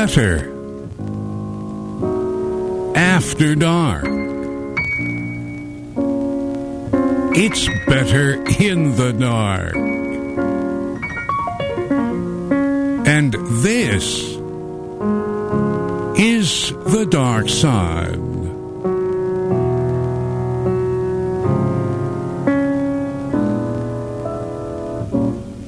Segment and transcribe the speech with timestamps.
[0.00, 0.38] Better
[2.96, 4.06] after dark.
[7.36, 9.76] It's better in the dark.
[13.06, 14.22] And this
[16.18, 18.16] is the dark side.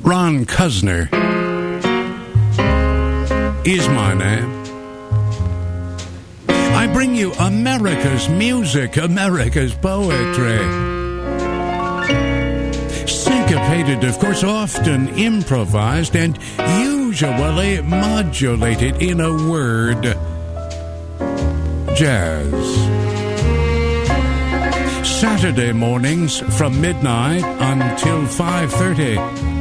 [0.03, 1.32] Ron Cuzner
[3.65, 4.63] is my name.
[6.49, 10.59] I bring you America's music, America's poetry.
[13.07, 16.39] Syncopated, of course, often improvised and
[16.79, 20.03] usually modulated in a word
[21.95, 22.53] jazz.
[25.07, 29.52] Saturday mornings from midnight until 5:30.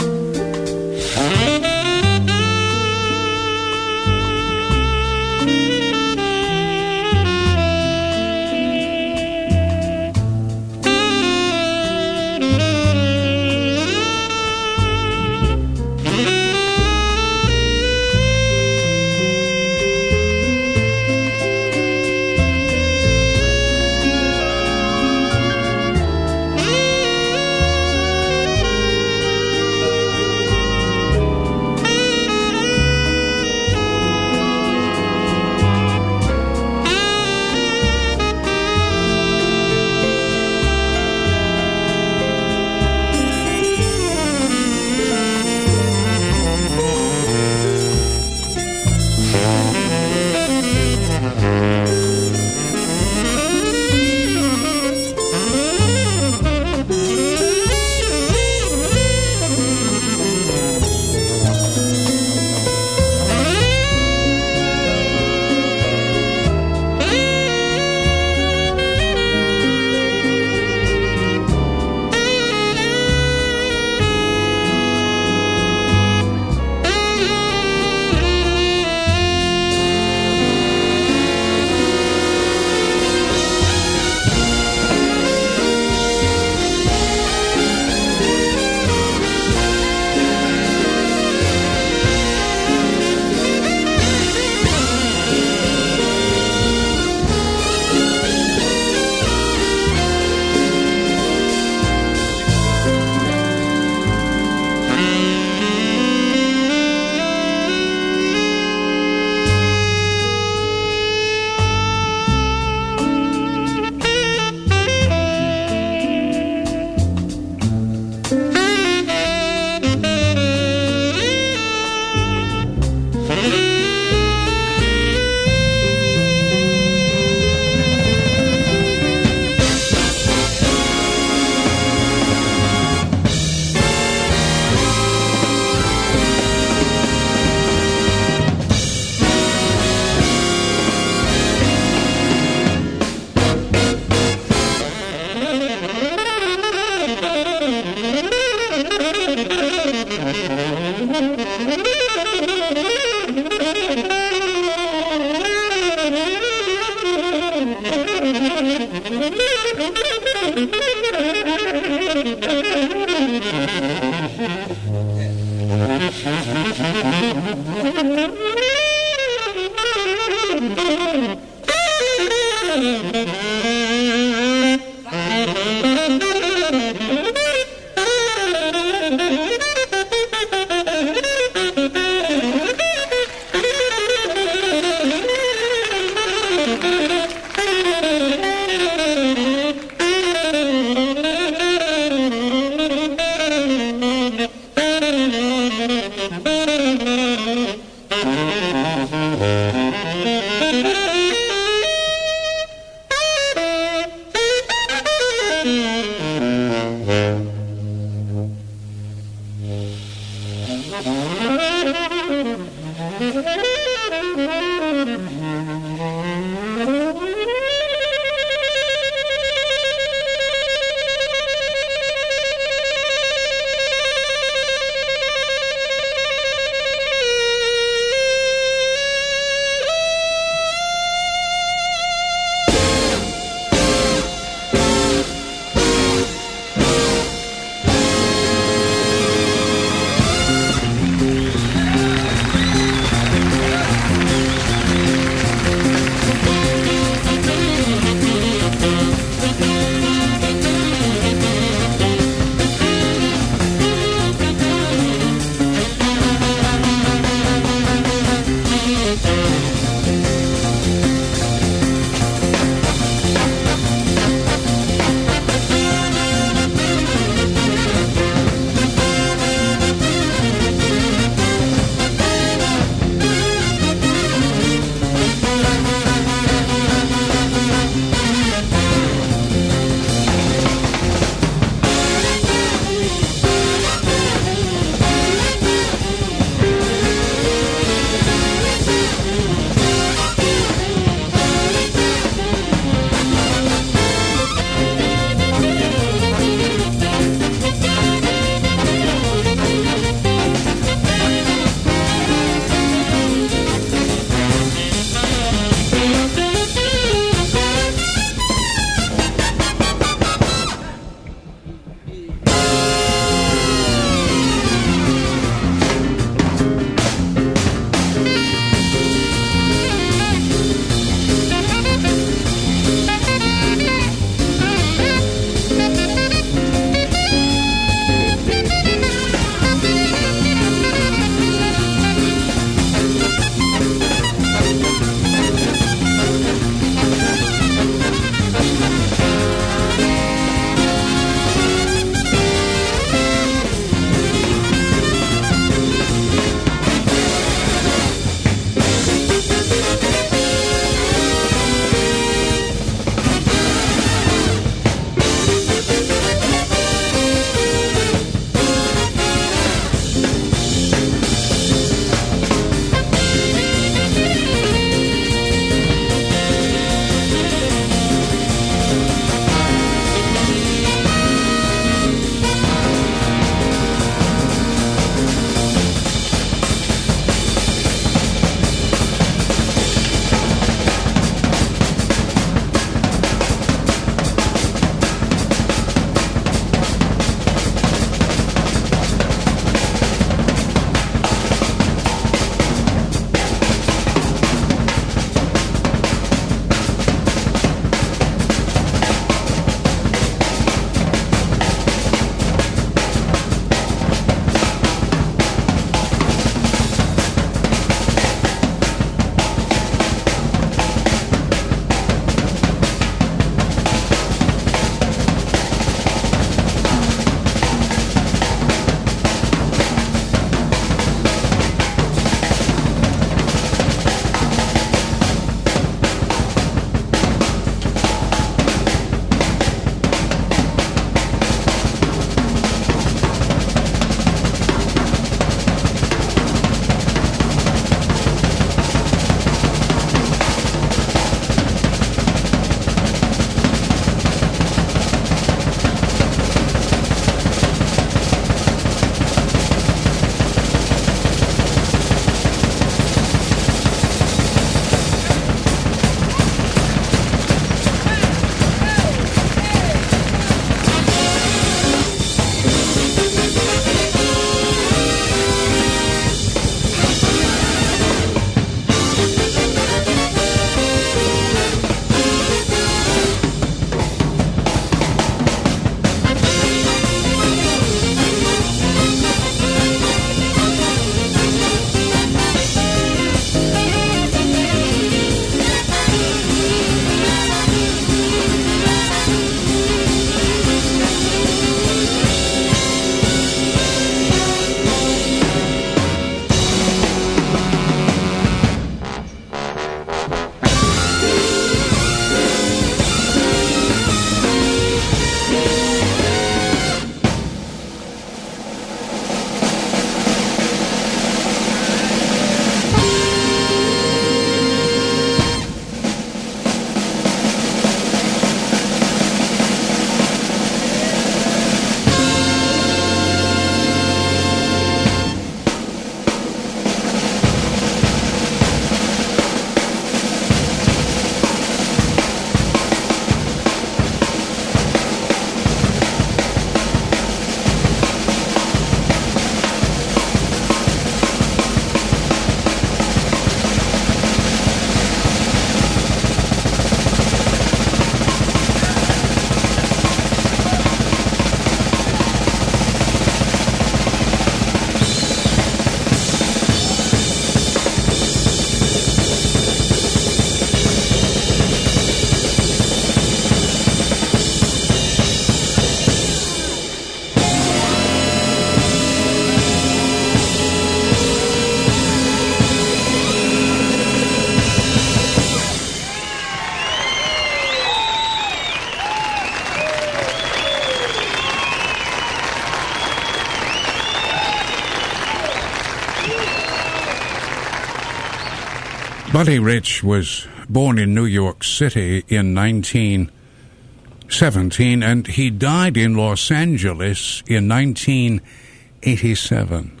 [589.36, 596.50] Buddy Rich was born in New York City in 1917 and he died in Los
[596.50, 600.00] Angeles in 1987.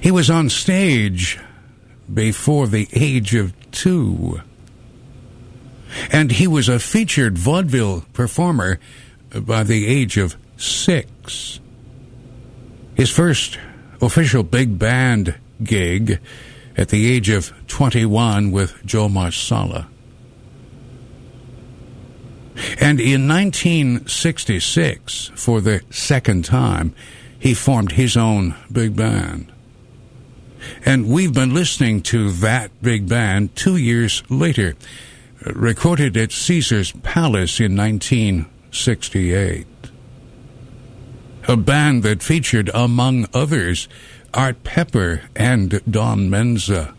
[0.00, 1.40] He was on stage
[2.14, 4.40] before the age of two.
[6.12, 8.78] And he was a featured vaudeville performer
[9.34, 11.58] by the age of six.
[12.94, 13.58] His first
[14.00, 16.20] official big band gig
[16.78, 19.88] at the age of 21 with Joe Marsala.
[22.80, 26.94] And in 1966, for the second time,
[27.38, 29.52] he formed his own big band.
[30.84, 34.74] And we've been listening to that big band two years later,
[35.44, 39.66] recorded at Caesar's Palace in 1968.
[41.46, 43.88] A band that featured, among others,
[44.38, 46.94] Art Pepper and Don Menza.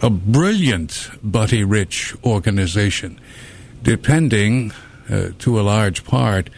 [0.00, 3.20] A brilliant Buddy Rich organization,
[3.82, 4.72] depending
[5.10, 6.48] uh, to a large part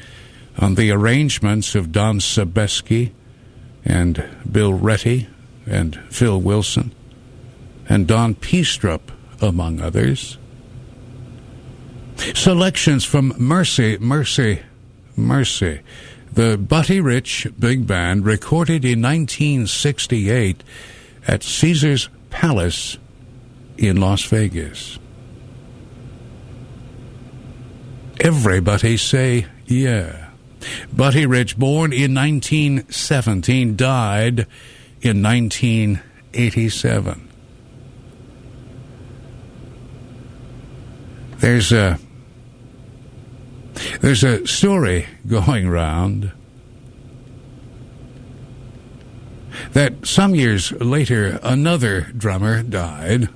[0.59, 3.11] on the arrangements of Don Sebesky
[3.85, 5.27] and Bill Reddie
[5.67, 6.95] and Phil Wilson
[7.89, 9.01] and Don Piestrup,
[9.41, 10.39] among others.
[12.33, 14.63] Selections from Mercy, Mercy,
[15.17, 15.81] Mercy,
[16.33, 20.63] the Buddy Rich Big Band, recorded in 1968
[21.27, 22.97] at Caesar's Palace
[23.77, 24.99] in Las Vegas.
[28.21, 30.29] Everybody say, yeah.
[30.93, 34.47] Buddy Rich, born in 1917, died
[35.01, 37.29] in 1987.
[41.39, 41.99] There's a
[44.01, 46.33] there's a story going round
[49.73, 53.29] that some years later another drummer died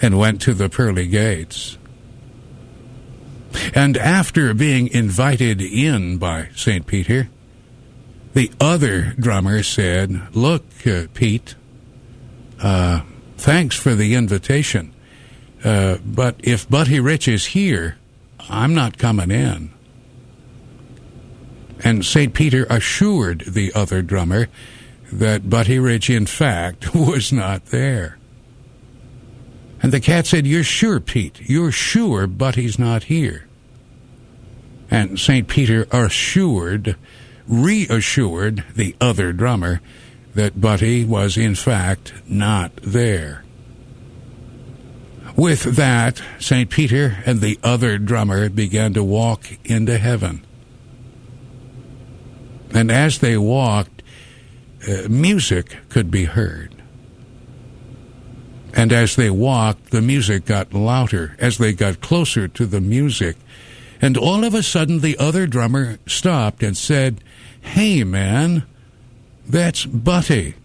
[0.00, 1.76] and went to the pearly gates.
[3.74, 6.86] And after being invited in by St.
[6.86, 7.28] Peter,
[8.34, 11.54] the other drummer said, Look, uh, Pete,
[12.62, 13.00] uh,
[13.36, 14.94] thanks for the invitation,
[15.64, 17.96] uh, but if Buddy Rich is here,
[18.48, 19.70] I'm not coming in.
[21.84, 22.34] And St.
[22.34, 24.48] Peter assured the other drummer
[25.12, 28.18] that Buddy Rich, in fact, was not there.
[29.80, 31.40] And the cat said, You're sure, Pete?
[31.42, 33.46] You're sure Buddy's not here?
[34.90, 35.46] And St.
[35.46, 36.96] Peter assured
[37.46, 39.80] reassured the other drummer
[40.34, 43.44] that Buddy was in fact not there.
[45.38, 46.68] With that, St.
[46.68, 50.44] Peter and the other drummer began to walk into heaven.
[52.74, 54.02] And as they walked,
[54.88, 56.74] uh, music could be heard.
[58.74, 63.36] And as they walked, the music got louder as they got closer to the music.
[64.02, 67.22] And all of a sudden, the other drummer stopped and said,
[67.60, 68.64] Hey, man,
[69.48, 70.56] that's Buddy.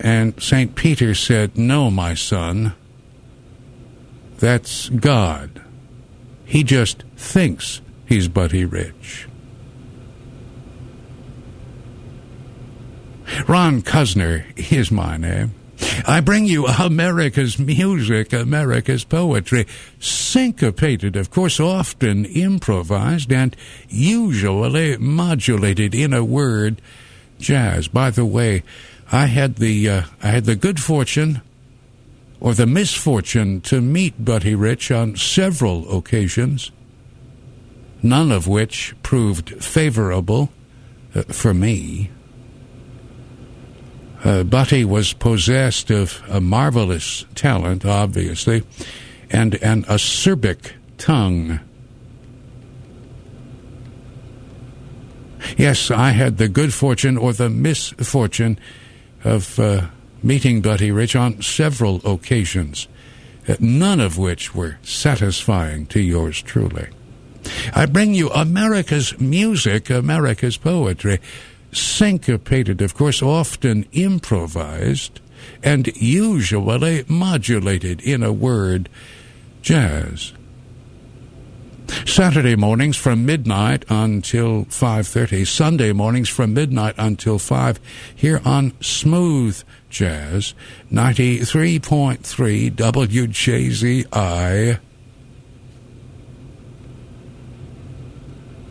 [0.00, 0.74] And St.
[0.74, 2.72] Peter said, No, my son,
[4.38, 5.62] that's God.
[6.46, 9.28] He just thinks he's Buddy Rich.
[13.46, 15.54] Ron Cuzner is my name.
[16.06, 19.66] I bring you America's music, America's poetry,
[19.98, 23.54] syncopated, of course, often improvised and
[23.88, 26.80] usually modulated in a word,
[27.38, 27.88] jazz.
[27.88, 28.62] By the way,
[29.12, 31.42] I had the uh, I had the good fortune
[32.40, 36.70] or the misfortune to meet Buddy Rich on several occasions,
[38.02, 40.50] none of which proved favorable
[41.14, 42.10] uh, for me.
[44.22, 48.62] Uh, Buddy was possessed of a marvelous talent, obviously,
[49.30, 51.60] and an acerbic tongue.
[55.56, 58.58] Yes, I had the good fortune or the misfortune
[59.24, 59.88] of uh,
[60.22, 62.88] meeting Buddy Rich on several occasions,
[63.48, 66.88] uh, none of which were satisfying to yours truly.
[67.74, 71.20] I bring you America's music, America's poetry
[71.72, 75.20] syncopated, of course, often improvised,
[75.62, 78.88] and usually modulated in a word,
[79.62, 80.32] jazz.
[82.06, 87.80] Saturday mornings from midnight until 5:30, Sunday mornings from midnight until 5
[88.14, 90.54] here on Smooth Jazz
[90.90, 94.78] 93.3 WJZI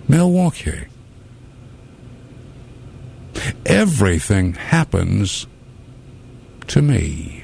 [0.08, 0.86] Milwaukee.
[3.66, 5.48] Everything happens
[6.68, 7.39] to me.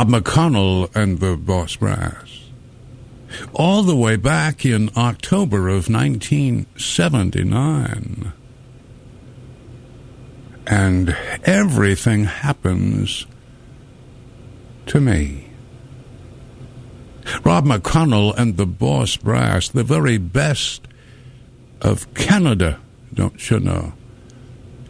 [0.00, 2.48] Rob McConnell and the Boss Brass.
[3.52, 8.32] All the way back in October of 1979.
[10.66, 13.26] And everything happens
[14.86, 15.50] to me.
[17.44, 20.88] Rob McConnell and the Boss Brass, the very best
[21.82, 22.80] of Canada,
[23.12, 23.92] don't you know,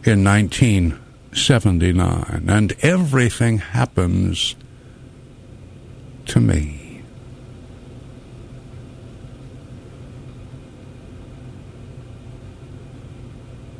[0.05, 2.45] in 1979.
[2.47, 4.55] And everything happens
[6.31, 7.01] to me.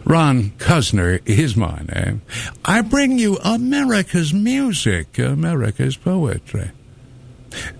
[0.03, 2.21] Ron Cuzner is my name.
[2.65, 6.71] I bring you America's music, America's poetry.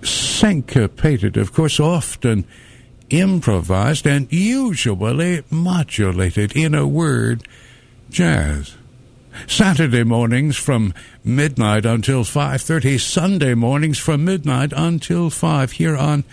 [0.03, 2.45] Syncopated, of course, often
[3.09, 7.45] improvised and usually modulated in a word,
[8.09, 8.77] jazz.
[9.47, 16.23] Saturday mornings from midnight until 5:30, Sunday mornings from midnight until 5 here on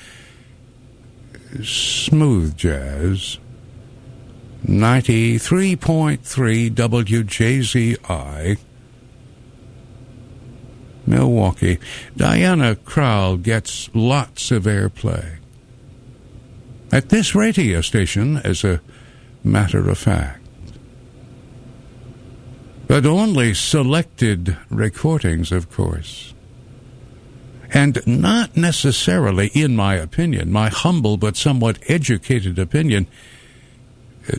[1.63, 3.39] Smooth Jazz
[4.67, 8.59] 93.3 WJZI
[11.07, 11.79] Milwaukee.
[12.17, 15.37] Diana Krall gets lots of airplay.
[16.93, 18.81] At this radio station, as a
[19.45, 20.38] matter of fact
[22.89, 26.35] but only selected recordings, of course.
[27.73, 33.07] And not necessarily, in my opinion, my humble but somewhat educated opinion,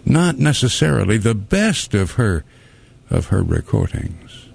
[0.03, 2.43] not necessarily the best of her
[3.11, 4.47] of her recordings.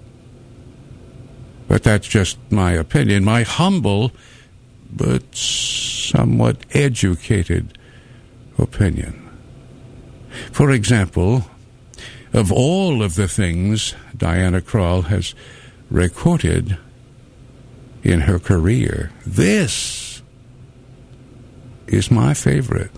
[1.67, 4.11] But that's just my opinion, my humble
[4.91, 7.77] but somewhat educated
[8.57, 9.29] opinion.
[10.51, 11.45] For example,
[12.35, 15.33] of all of the things Diana Krall has
[15.89, 16.77] recorded
[18.03, 20.21] in her career, this
[21.87, 22.91] is my favorite.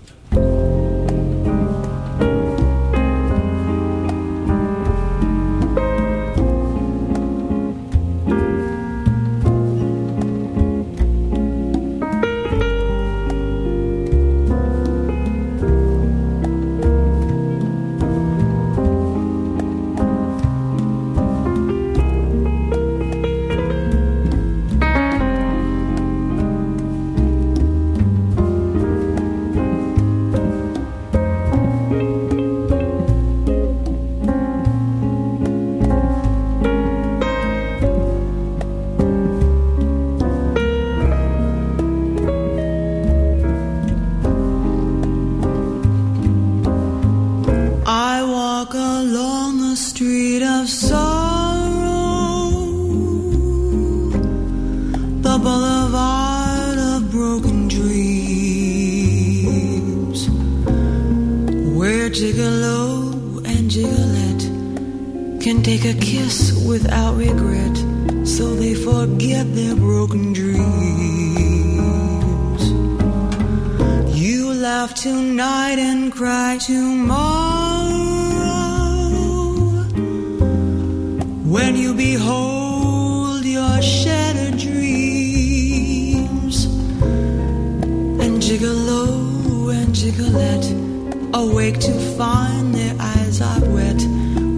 [92.16, 94.00] find their eyes are wet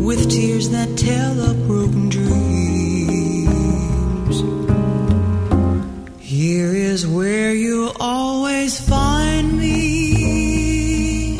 [0.07, 2.41] with tears that tell of broken dreams.
[6.18, 11.38] Here is where you'll always find me.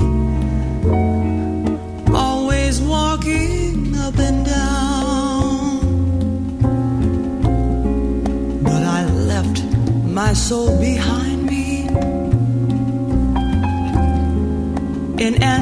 [2.15, 5.81] Always walking up and down.
[8.63, 9.63] But I left
[10.05, 11.87] my soul behind me.
[15.27, 15.60] In an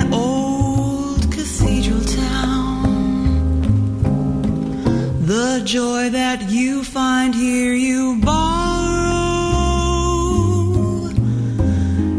[5.68, 9.18] joy that you find here you borrow.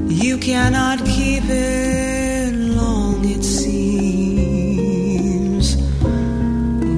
[0.07, 3.77] You cannot keep it long, it seems.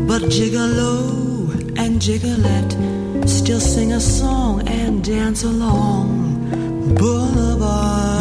[0.10, 2.76] But gigolo and gigolette
[3.30, 8.21] still sing a song and dance along Boulevard.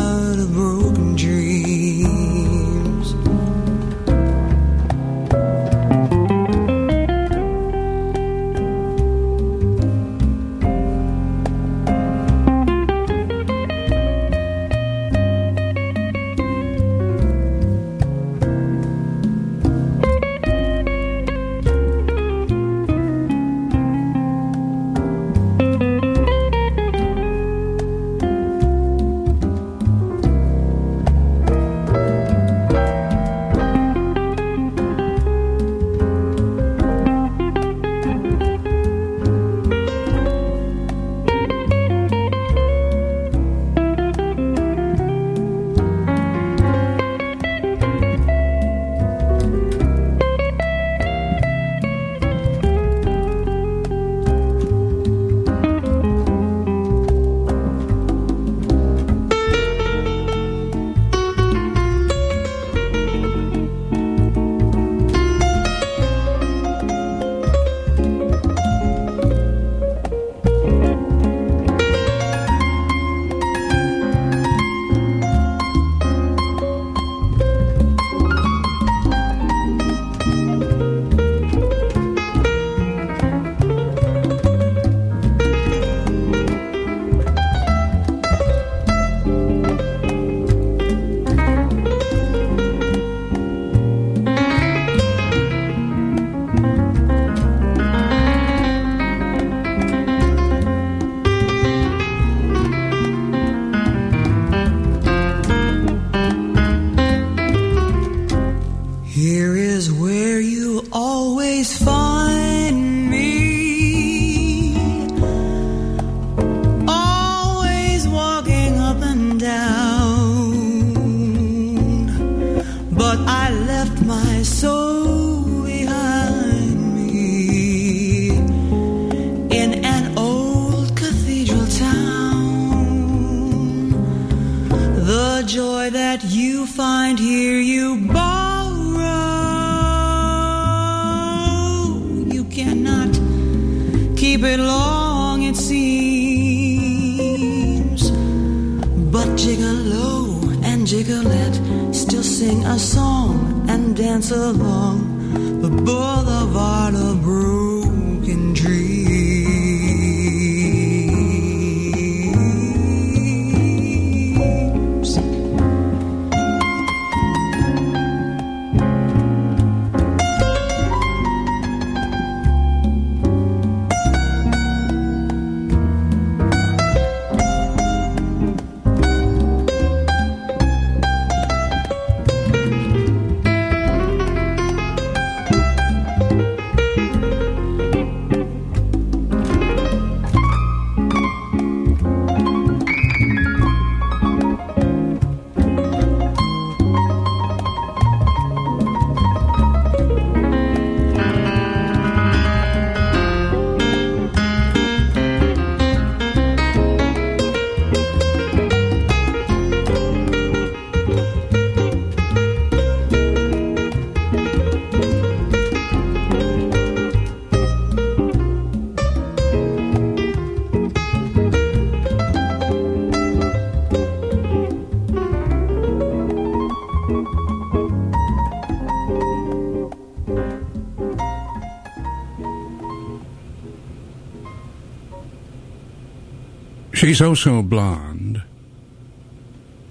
[237.21, 238.43] She's also blonde.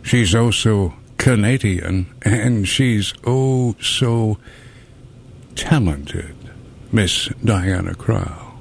[0.02, 4.40] She's also Canadian, and she's oh so
[5.54, 6.36] talented,
[6.92, 8.54] Miss Diana Krall.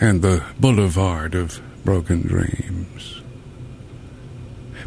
[0.00, 3.20] And the Boulevard of Broken Dreams.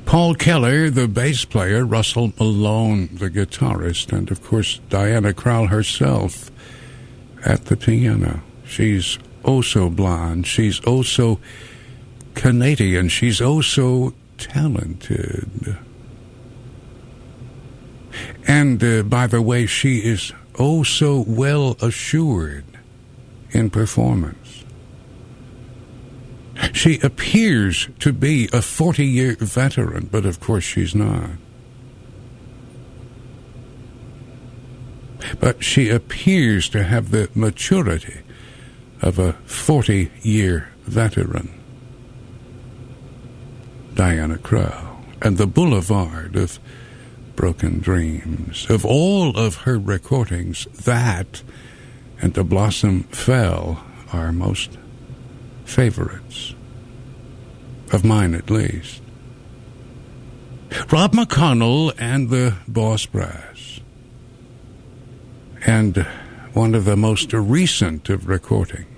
[0.05, 6.49] Paul Keller, the bass player, Russell Malone, the guitarist, and of course Diana Krall herself
[7.43, 8.41] at the piano.
[8.65, 10.47] She's also blonde.
[10.47, 11.41] She's also
[12.36, 13.09] Canadian.
[13.09, 15.77] She's oh so talented.
[18.47, 22.65] And uh, by the way, she is oh so well assured
[23.51, 24.63] in performance.
[26.73, 31.32] She appears to be a 40 year veteran, but of course she's not.
[35.39, 38.21] But she appears to have the maturity
[39.01, 41.61] of a 40 year veteran.
[44.01, 46.57] Diana Krall and the Boulevard of
[47.35, 48.65] Broken Dreams.
[48.67, 51.43] Of all of her recordings, that
[52.19, 54.79] and The Blossom Fell are most
[55.65, 56.55] favorites.
[57.91, 59.03] Of mine, at least.
[60.91, 63.81] Rob McConnell and the Boss Brass.
[65.67, 66.07] And
[66.53, 68.90] one of the most recent of recordings.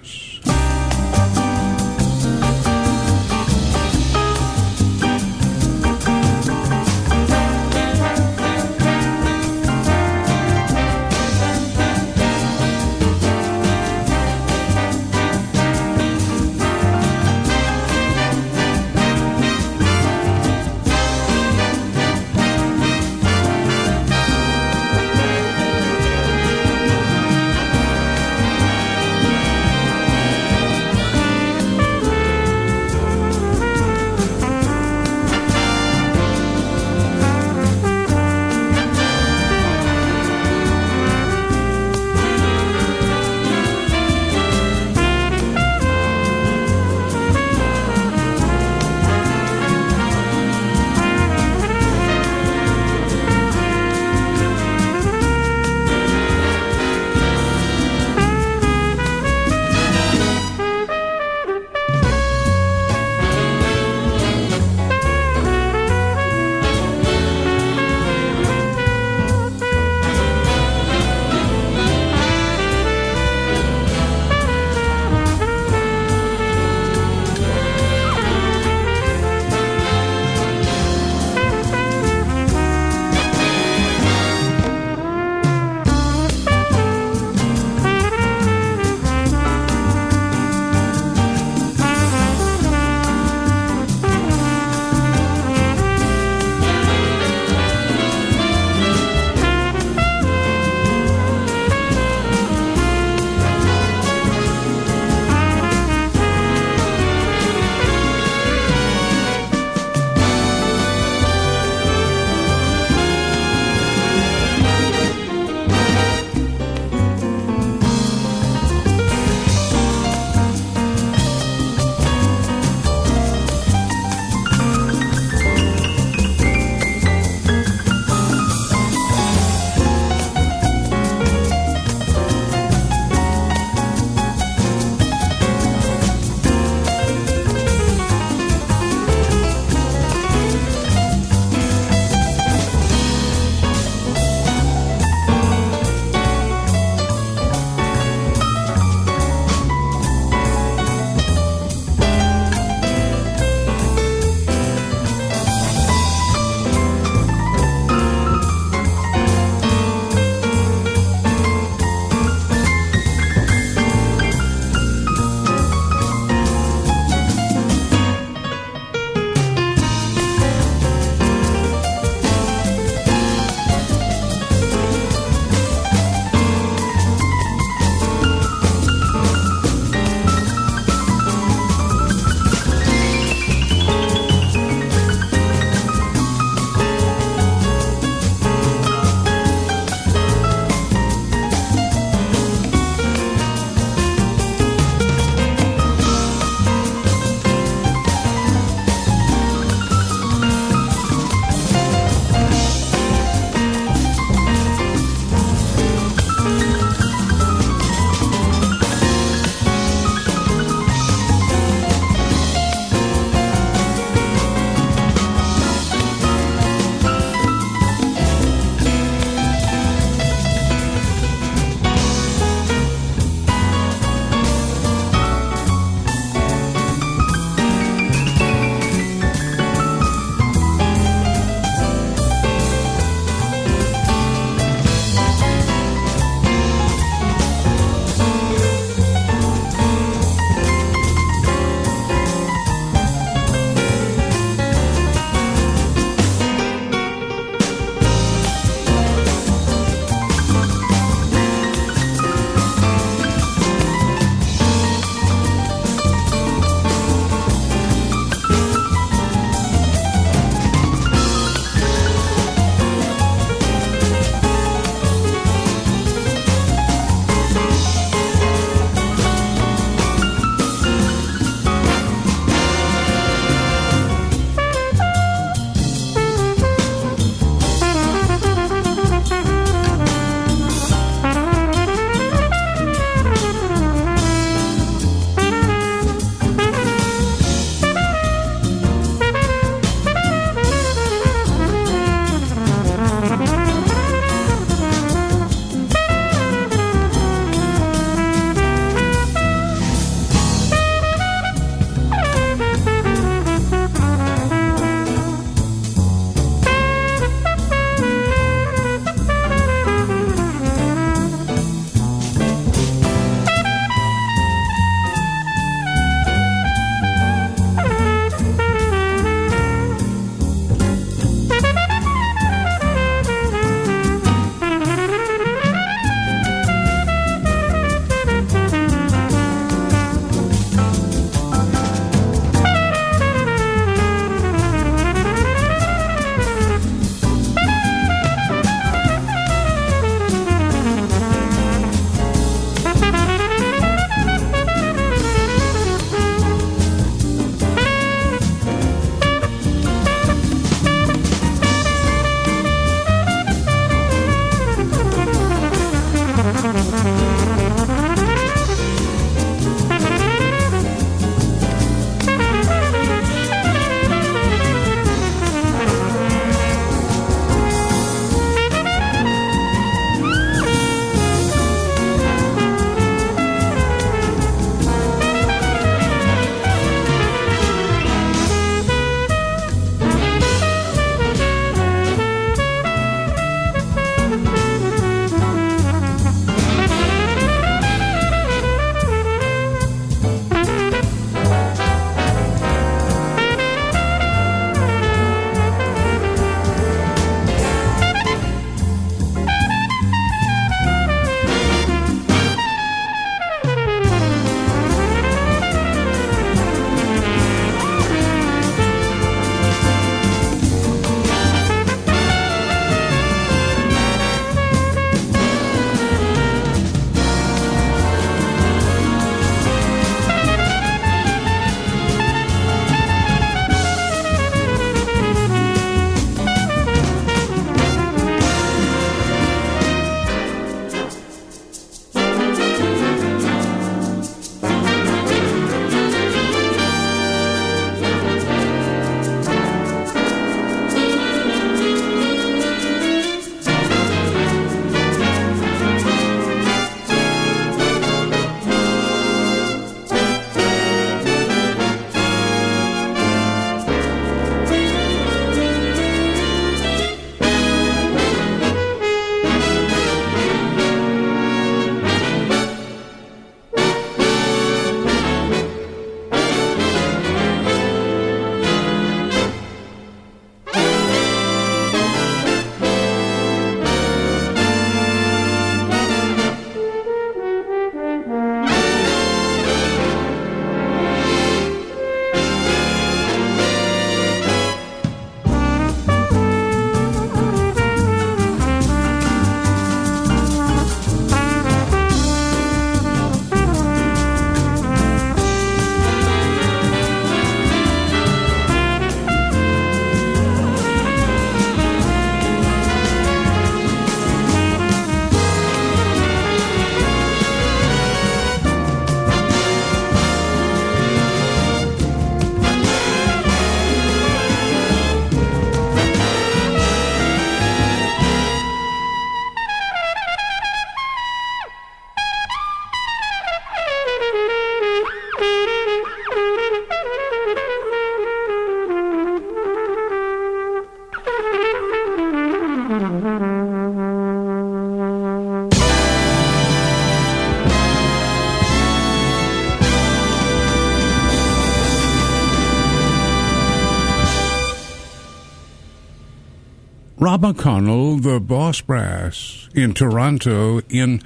[547.43, 551.21] McConnell, the boss brass in Toronto in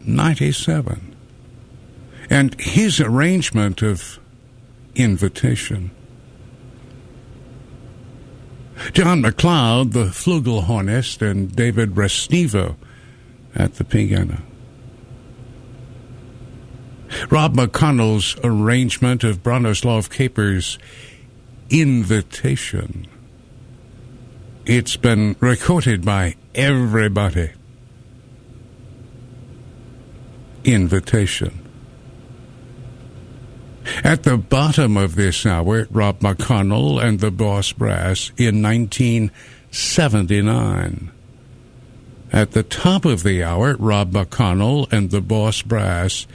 [0.00, 1.16] 97.
[2.28, 4.20] And his arrangement of
[4.94, 5.92] invitation.
[8.92, 12.76] John McLeod, the flugelhornist, and David Restivo
[13.54, 14.42] at the piano.
[17.30, 20.78] Rob McConnell's arrangement of Bronislaw Kaper's
[21.70, 23.06] Invitation.
[24.66, 27.52] It's been recorded by everybody.
[30.64, 31.60] Invitation.
[34.02, 41.12] At the bottom of this hour, Rob McConnell and the Boss Brass in 1979.
[42.32, 46.26] At the top of the hour, Rob McConnell and the Boss Brass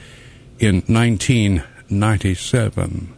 [0.58, 3.14] in 1997.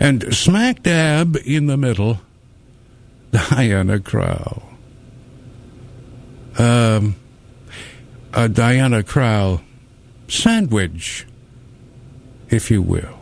[0.00, 2.18] And smack dab in the middle,
[3.30, 4.62] Diana Krall.
[6.58, 7.14] Um,
[8.32, 9.62] a Diana Krall
[10.28, 11.26] sandwich,
[12.50, 13.14] if you will.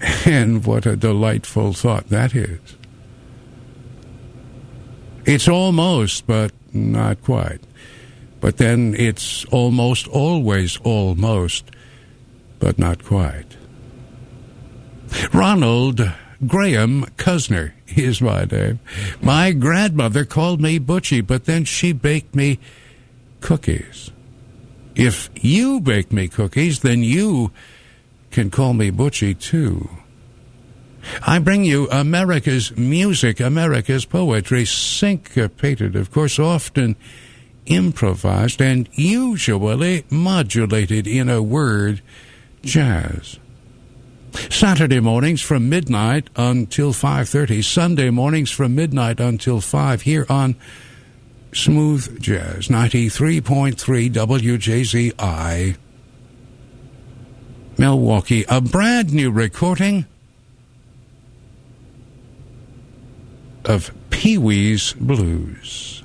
[0.26, 2.60] And what a delightful thought that is.
[5.24, 7.60] It's almost, but not quite.
[8.40, 11.64] But then it's almost always almost,
[12.58, 13.56] but not quite.
[15.32, 16.12] Ronald
[16.44, 18.80] Graham Cuzner is my name.
[19.22, 22.58] My grandmother called me Butchie, but then she baked me
[23.40, 24.10] cookies.
[24.94, 27.52] If you bake me cookies, then you
[28.30, 29.88] can call me Butchie too.
[31.26, 36.96] I bring you America's music, America's poetry, syncopated, of course, often
[37.66, 42.00] improvised and usually modulated in a word,
[42.62, 43.38] jazz.
[44.50, 50.56] Saturday mornings from midnight until 5:30, Sunday mornings from midnight until 5 here on
[51.52, 55.76] Smooth Jazz 93.3 WJZI
[57.78, 60.06] Milwaukee, a brand new recording
[63.64, 65.95] of Pee Wee's Blues.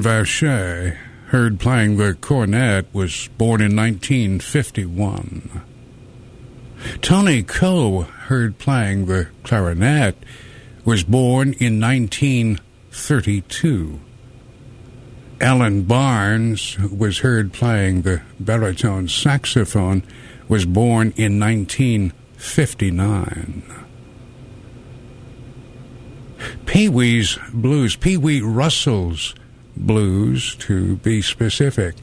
[0.00, 0.96] Warren Vache,
[1.26, 5.60] heard playing the cornet, was born in 1951.
[7.02, 10.14] Tony Coe, heard playing the clarinet,
[10.86, 14.00] was born in 1932.
[15.40, 20.04] Alan Barnes, was heard playing the baritone saxophone,
[20.48, 23.62] was born in 1959.
[26.64, 29.34] Pee Wee's Blues, Pee Wee Russell's
[29.76, 31.96] Blues, to be specific,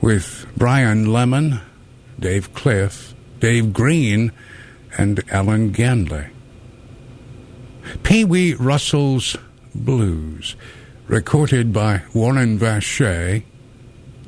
[0.00, 1.60] with Brian Lemon,
[2.18, 4.32] Dave Cliff, Dave Green,
[4.98, 6.30] and Alan Ganley.
[8.02, 9.36] Pee Wee Russell's
[9.74, 10.56] Blues,
[11.06, 13.44] recorded by Warren Vache,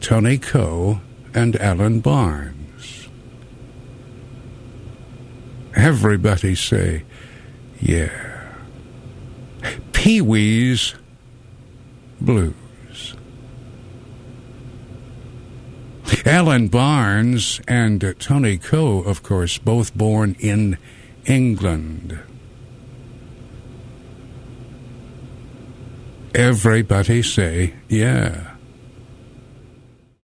[0.01, 1.01] Tony Coe,
[1.35, 3.09] and Alan Barnes.
[5.75, 7.05] Everybody say,
[7.81, 8.53] yeah.
[9.93, 10.95] Pee Wee's
[12.25, 13.15] Blues.
[16.25, 20.79] Alan Barnes and Tony Coe, of course, both born in
[21.27, 22.19] England.
[26.35, 28.54] Everybody say, yeah.